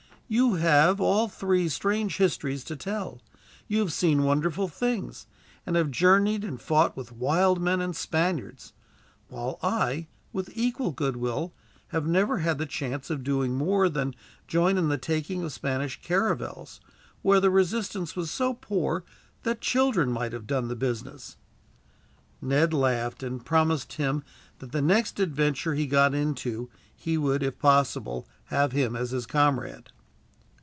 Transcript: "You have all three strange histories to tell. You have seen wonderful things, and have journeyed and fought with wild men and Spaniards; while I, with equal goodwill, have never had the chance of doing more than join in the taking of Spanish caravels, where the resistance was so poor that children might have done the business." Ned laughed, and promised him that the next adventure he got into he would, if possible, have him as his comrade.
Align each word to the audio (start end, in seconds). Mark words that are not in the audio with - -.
"You 0.33 0.53
have 0.53 1.01
all 1.01 1.27
three 1.27 1.67
strange 1.67 2.15
histories 2.15 2.63
to 2.63 2.77
tell. 2.77 3.19
You 3.67 3.79
have 3.79 3.91
seen 3.91 4.23
wonderful 4.23 4.69
things, 4.69 5.27
and 5.65 5.75
have 5.75 5.91
journeyed 5.91 6.45
and 6.45 6.57
fought 6.57 6.95
with 6.95 7.11
wild 7.11 7.59
men 7.61 7.81
and 7.81 7.93
Spaniards; 7.93 8.71
while 9.27 9.59
I, 9.61 10.07
with 10.31 10.49
equal 10.55 10.91
goodwill, 10.91 11.51
have 11.89 12.07
never 12.07 12.37
had 12.37 12.59
the 12.59 12.65
chance 12.65 13.09
of 13.09 13.25
doing 13.25 13.55
more 13.57 13.89
than 13.89 14.15
join 14.47 14.77
in 14.77 14.87
the 14.87 14.97
taking 14.97 15.43
of 15.43 15.51
Spanish 15.51 16.01
caravels, 16.01 16.79
where 17.23 17.41
the 17.41 17.51
resistance 17.51 18.15
was 18.15 18.31
so 18.31 18.53
poor 18.53 19.03
that 19.43 19.59
children 19.59 20.13
might 20.13 20.31
have 20.31 20.47
done 20.47 20.69
the 20.69 20.77
business." 20.77 21.35
Ned 22.41 22.73
laughed, 22.73 23.21
and 23.21 23.43
promised 23.45 23.91
him 23.95 24.23
that 24.59 24.71
the 24.71 24.81
next 24.81 25.19
adventure 25.19 25.73
he 25.75 25.87
got 25.87 26.13
into 26.13 26.69
he 26.95 27.17
would, 27.17 27.43
if 27.43 27.59
possible, 27.59 28.25
have 28.45 28.71
him 28.71 28.95
as 28.95 29.11
his 29.11 29.25
comrade. 29.25 29.91